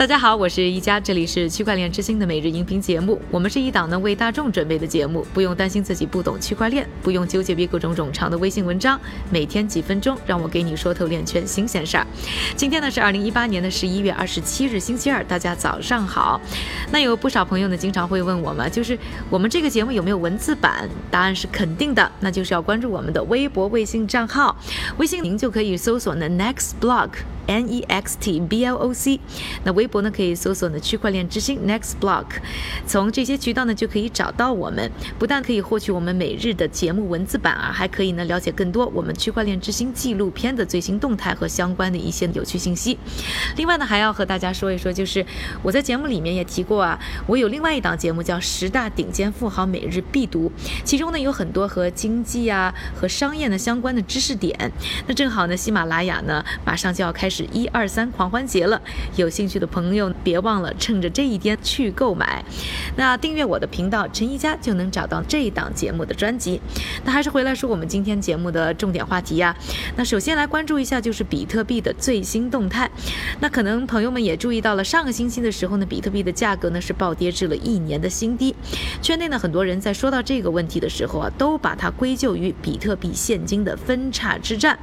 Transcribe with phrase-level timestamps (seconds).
[0.00, 3.20] 大家好，我是一加，这里是区块链之星的每日音频节目。
[3.30, 8.98] 我们是一档呢为大众准备的节目，不用担心自己不懂区块链，不用纠结于各种冗长的微信文章，
[9.30, 12.06] 每天几分钟，让我给你说透链圈新鲜事儿。
[12.56, 16.40] 今天呢是二零一八年的十一月二十七日，星期二，大家早上好。
[16.90, 18.98] 那有不少朋友呢经常会问我们，就是
[19.28, 20.88] 我们这个节目有没有文字版？
[21.10, 24.56] 答案是肯定的，那就是要关注我们的微博、微信账号，
[24.96, 27.10] 微信您就可以搜索呢 Next Block。
[27.46, 29.18] N E X T B L O C，
[29.64, 32.24] 那微博呢可以搜索呢区块链之星 Next Block，
[32.86, 42.96] 从这些渠道呢就可以找到我们，不但可以获取我们每日的节目文字版啊，还可以呢了解更多我们区块链之星纪录片的最新动态和相关的一些有趣信息。
[43.56, 45.26] 另外呢还要和大家说一说，就是
[45.62, 50.50] 我在节目里面也提过啊，我有另外一档节目叫十大顶尖富豪每日必读，
[50.84, 54.72] 其中呢有很多和经济啊和商业呢相关的知识点。
[55.06, 57.40] 那正好呢喜马拉雅呢马上就要开始。
[57.52, 58.80] 一二三狂欢节了，
[59.16, 62.44] 有兴趣的朋朋友别忘了趁着这一天去购买。
[62.96, 66.60] 那订阅我的频道陈一佳就能找到这档节目的专辑。
[67.04, 69.56] 那还是回来说我们今天节目的重点话题呀。
[69.96, 72.90] 那首先来关注一下就是比特币的最新动态。
[73.40, 78.54] 那可能朋友们也注意到了，上个星期的时候呢，比特币的价格呢是暴跌至了一年的新低。
[79.00, 84.78] 圈内呢很多人在说到这个问题的时候啊，都把它归咎于比特币现金的分叉之战。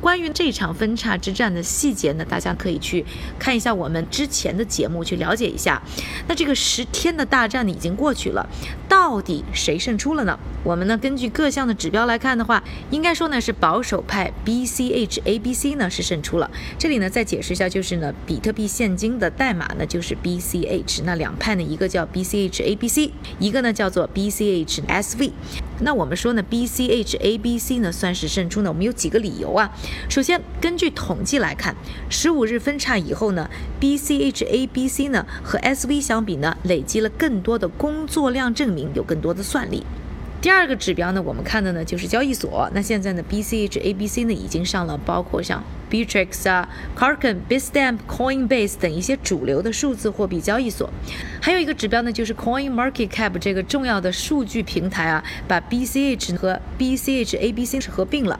[0.00, 1.94] 关于这场分叉之战的细。
[2.00, 3.04] 节呢，大家可以去
[3.36, 5.82] 看一下我们之前前的节目，去了解一下。
[6.26, 8.48] 那这个十天的大战呢，已经过去了，
[8.88, 10.38] 到底谁胜出了呢？
[10.64, 16.50] 我们呢，根据各项的指标来看的话，应该说呢是保守派 BCHABC 呢是胜出了。
[16.78, 25.32] 这里呢再解释一下，就是呢，比特币现金的代码呢就是 BCH，那两派呢，一个叫 BCHABC，一个呢叫做 BCHSV。
[25.82, 29.70] 那我们说呢，BCHABC 呢算是胜出呢，我们有几个理由啊。
[30.08, 31.74] 首先，根据统计来看，
[32.08, 33.48] 十五日分叉以后呢
[33.80, 39.82] ，BCHABC 呢和 SV 相比呢，累积了更多的工作量，证明有更多的算力。
[40.42, 42.70] 第二个指标呢，我们看的呢就是交易所。
[42.74, 50.88] 那现在呢，BCHABC 呢已经上了，包括像 Bittrex 啊、Kraken、Bitstamp、Coinbase 等一些主流的数字货币交易所。
[51.42, 58.38] 还有一个指标呢，就是 Coin Market Cap 这个重要的数据平台啊，把 BCH 和 BCHABC 是合并了。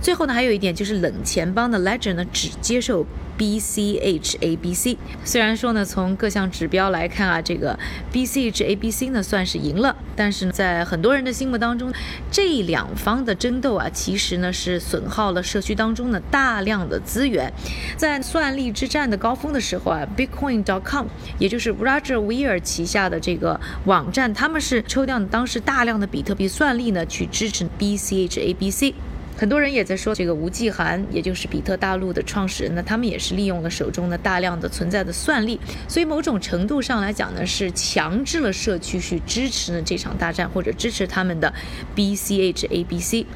[0.00, 3.06] 最后呢，还有一点就是冷钱包的 Ledger 呢只接受。
[3.36, 7.78] BCHABC 虽然说呢，从各项指标来看啊，这个
[8.10, 11.92] BCHABC 呢算是赢了，但是，在很多人的心目当中，
[12.30, 17.52] 这两方的争斗啊，其实呢是损耗了社区当中的大量的资源。
[17.96, 21.06] 在算力之战的高峰的时候啊，Bitcoin.com
[21.38, 28.94] 也就是 Roger Weir 旗下的这个网站，他们是抽调当时大量的比特币算力呢，去支持 BCHABC。
[29.38, 41.52] 很多人也在说，这个吴继寒，也就是比特大陆的创始人呢，他们也是利用了手中的大量的存在的算力，所以某种程度上来讲呢，是强制了社区去支持呢这场大战，或者支持他们的
[41.94, 43.26] BCHABC。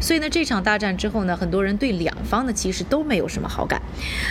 [0.00, 3.80] 所以呢，这场大战之后呢，很多人对两方呢其实都没有什么好感。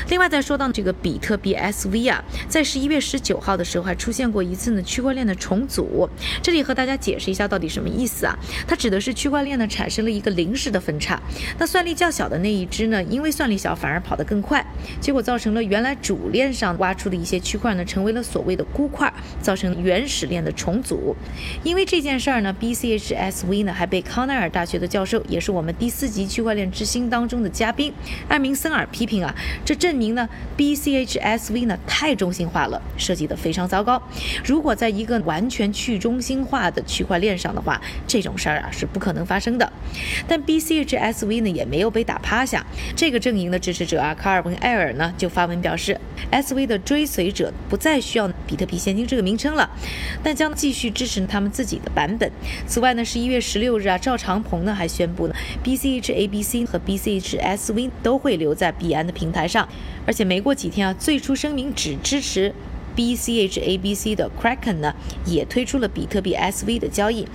[0.09, 6.09] 另外再说到这个比特币 SV 啊，在十一月十九号的时候还出现过一次呢区块链的重组。
[6.41, 8.37] 这里和大家解释一下到底什么意思啊？
[8.67, 11.21] 它指的是区块链呢产生了一个临时的分叉，
[11.57, 14.65] 那算力较小的那一只呢，因为算力小反而跑得更快，
[14.99, 19.11] 结果造成了原来主链上挖出的一些区块呢成为了所谓的孤块，
[19.41, 21.15] 造成原始链的重组。
[21.63, 25.23] 因为这件事儿呢，BCHSV 呢还被康奈尔大学的教授。
[25.33, 27.91] 也是我们第四集区块链之星当中的嘉宾
[28.27, 29.33] 艾明森尔批评啊，
[29.65, 33.99] 这证明呢 BCHSV 呢太中心化了，设计的非常糟糕。
[34.45, 39.73] 如果在一个完全去中心化的区块链上的话，这种事儿啊是不可能发生的。
[40.27, 42.63] 但 BCHSV 呢也没有被打趴下，
[42.95, 45.99] 这个阵营的支持者啊，卡尔文埃尔呢就发文表示
[46.31, 49.67] ，SV 的追随者不再需要比特币现金这个名称了，
[50.21, 52.31] 但将继续支持他们自己的版本。
[52.67, 55.22] 此外呢，十一月十六日啊，赵长鹏呢还宣布。
[55.63, 59.67] BCHABC 和 BCHSV 都会留在币安的平台上，
[60.05, 62.53] 而且没过几天啊，最初声明只支持
[62.95, 64.93] BCHABC 的 Kraken 呢，
[65.25, 67.27] 也推出了比特币 SV 的交易。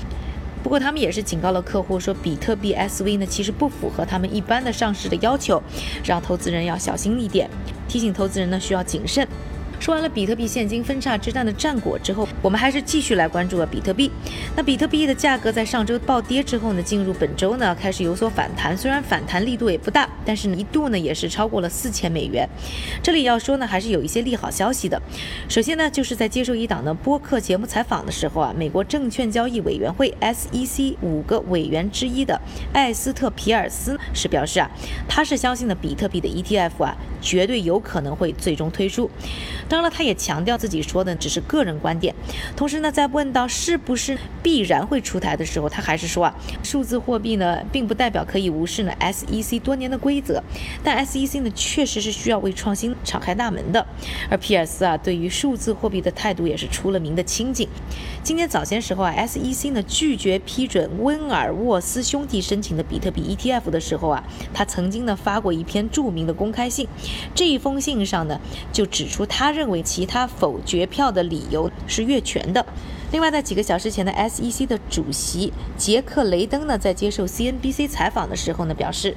[0.62, 5.62] 不过他们也是警告了客户说，比特币 SV 呢其实不符合他们一般的上市的要求，
[6.04, 7.48] 让投资人要小心一点，
[7.88, 9.26] 提醒投资人呢需要谨慎。
[9.80, 14.10] 说完了比特币现金分叉之战的战果之后，我们还是继续来关注了比特币。
[14.56, 22.48] 那比特币的价格在上周暴跌之后呢，进入本周呢开始有所反弹，虽然反弹力度也不大，但是呢一度呢也是超过了四千美元。
[23.02, 25.00] 这里要说呢，还是有一些利好消息的。
[25.48, 32.38] 首先呢，就是在接受一档的播客节目采访的时候啊，美国证券交易委员会 SEC 五个委员之一的
[32.72, 34.70] 艾斯特皮尔斯是表示啊，
[35.08, 36.96] 他是相信的比特币的 ETF 啊。
[37.20, 39.10] 绝对有可能会最终推出。
[39.68, 42.14] 当然了，他也强调自己说的只是个人观点。
[42.56, 50.42] 同时呢，在问到是不是必然会出台的时候，他还是说啊，数字货币呢，并不代表可以无视呢 SEC 多年的规则，
[50.82, 53.86] 但 SEC 呢，确实是需要为创新敞开大门的。
[54.30, 57.68] 而皮尔斯啊，对于数字货币的态度也是出了名的清静。
[58.22, 64.24] 今天早些时候啊，SEC 呢拒绝批准温尔沃斯兄弟申请的比特币 ETF 的时候啊，
[64.54, 66.88] 他曾经呢发过一篇著名的公开信。
[67.34, 68.40] 这一封信上呢，
[68.72, 72.64] 就指出他认为其他否决票的理由是越权的。
[73.12, 79.16] 另外，在几个小时前的 SEC 的主席杰克雷登呢，在接受 CNBC 采访的时候呢，表示。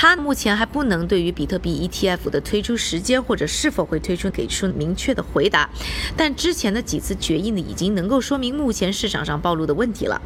[0.00, 5.68] 他目前还不能对于比特币 ETF 的推出时间或者是否会推出给出明确的回答，
[6.16, 10.18] 但之前的几次决议呢，已经能够说明目前市场上暴露的问题了。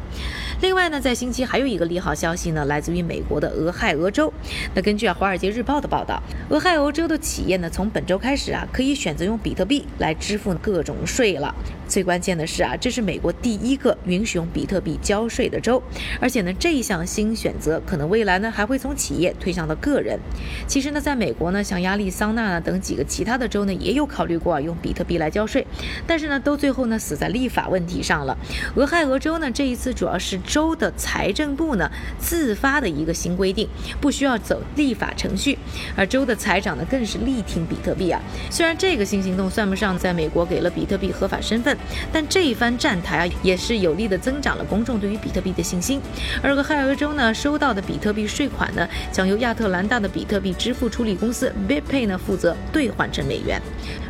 [0.61, 4.31] 另外呢，在星期还有一个利好消息呢，来自于美国的俄亥俄州。
[4.73, 11.53] 那根据啊《华尔街日报》的报道，俄亥俄州的企业呢，从本周开始啊，可以选择用比特币来支付各种税了。
[11.95, 15.81] 最关键的是啊，这是美国第一个允许用比特币交税的州，
[16.19, 20.19] 而且呢，这一项新选择可能未来呢还会从企业推向到个人。
[20.67, 25.65] 其实呢，在美国呢，像亚利桑那呢等几个其他的州呢，也有考虑过啊用比特币来交税，
[26.05, 28.37] 但是呢，都最后呢死在立法问题上了。
[28.75, 31.89] 俄亥俄州呢，这一次主要是州的财政部呢
[32.19, 33.69] 自发的一个新规定，
[34.01, 35.57] 不需要走立法程序，
[35.95, 38.21] 而州的财长呢更是力挺比特币啊。
[38.49, 41.77] 虽然这个新行动算不上在美国给了比特币合法身份。
[42.11, 46.01] 但这一番站台啊，也是有力的增长了公众对于比特币的信心。
[46.41, 53.61] 而俄亥俄州呢，收到的比特币税款呢，将由亚特兰大的比特币支付处理公司 BitPay 呢负责兑换成美元。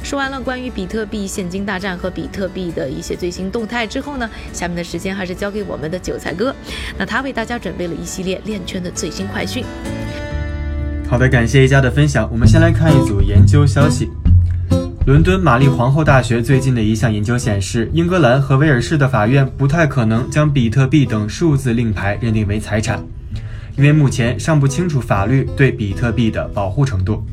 [0.04, 6.56] 说完了关于比特币现金大战和比特币的一些最新动态之后呢，下面的时间还是交给我们的韭菜哥，
[6.98, 9.64] 那他为大家准备了一系列链圈的最新快讯。
[11.10, 12.28] 好的，感谢一家的分享。
[12.32, 14.10] 我们先来看一组研究消息。
[15.06, 23.00] 伦敦玛丽皇后大学最近的一项研究显示，英格兰和威尔士的法院不太可能将比特币等数字令牌认定为财产，
[23.78, 27.24] 因为目前尚不清楚法律对比特币的保护程度。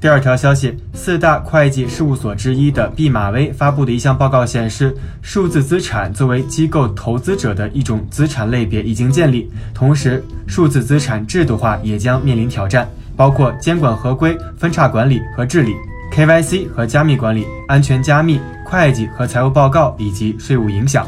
[0.00, 15.72] 第二条消息，四大会计事务所之一的毕马威发布的一项报告显示，数字资产作为机构投资者的一种资产类别已经建立，同时数字资产制度化也将面临挑战，包括监管合规、分叉管理和治理。
[16.12, 21.06] KYC 和加密管理、安全加密、会计和财务报告以及税务影响。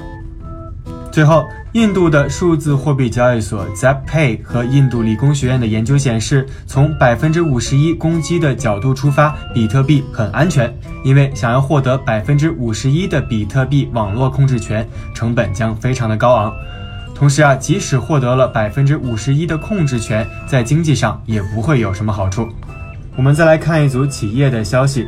[1.12, 10.74] 最后，印度的数字货币交易所 ZapPay 和印度理工学院的研究显示，从百分之五十一攻击的角度出发，比特币很安全，
[11.04, 16.52] 因为想要获得百分之五十一的比特币网络控制权，成本将非常的高昂。
[17.14, 22.48] 同时啊，即使获得了百分之五十一的控制权，在经济上也不会有什么好处。
[23.16, 25.06] 我们再来看一组企业的消息。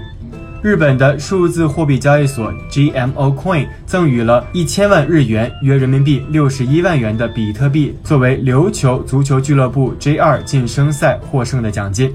[0.63, 12.13] 日本的数字货币交易所 GMO Coin 赠予了一千万日元（约人民币六十一万元）的比特币，作为琉球足球俱乐部 J2 晋升赛获胜的奖金。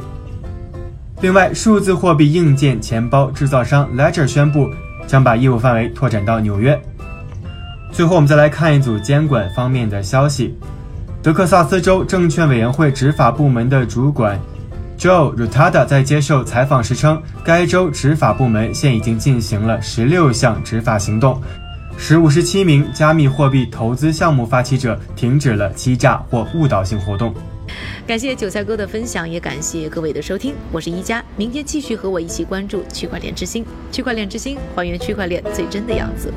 [1.22, 4.68] 另外，数字货币硬件钱包制造商 Ledger 宣布
[5.06, 6.78] 将把业务范围拓展到纽约。
[7.92, 10.58] 最后，我们再来看一组监管方面的消息。
[11.22, 14.40] 德克萨斯州证券委员会执法部门的主管。
[15.02, 21.42] Joe Rutada 在接受采访时称，该州执法部门现已经进行了十六项执法行动，
[21.98, 27.34] 使五十七名加密货币投资项目发起者停止了欺诈或误导性活动。
[28.06, 36.32] 感谢韭菜哥的分享，也感谢各位的收听，我是一加，明天继续和我一起关注区块链之星，区块链之星还原区块链最真的样子。